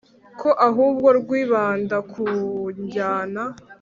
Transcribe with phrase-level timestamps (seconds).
[0.39, 2.25] ko ahubwo rwibanda ku
[2.81, 3.43] njyana,